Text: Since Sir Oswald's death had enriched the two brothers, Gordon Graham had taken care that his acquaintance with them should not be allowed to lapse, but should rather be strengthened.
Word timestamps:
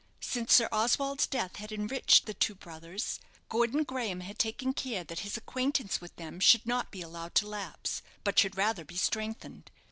Since 0.19 0.55
Sir 0.55 0.67
Oswald's 0.71 1.27
death 1.27 1.57
had 1.57 1.71
enriched 1.71 2.25
the 2.25 2.33
two 2.33 2.55
brothers, 2.55 3.19
Gordon 3.49 3.83
Graham 3.83 4.21
had 4.21 4.39
taken 4.39 4.73
care 4.73 5.03
that 5.03 5.19
his 5.19 5.37
acquaintance 5.37 6.01
with 6.01 6.15
them 6.15 6.39
should 6.39 6.65
not 6.65 6.89
be 6.89 7.03
allowed 7.03 7.35
to 7.35 7.47
lapse, 7.47 8.01
but 8.23 8.39
should 8.39 8.57
rather 8.57 8.83
be 8.83 8.97
strengthened. 8.97 9.69